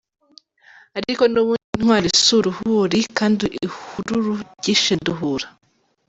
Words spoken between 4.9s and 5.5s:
Nduhura.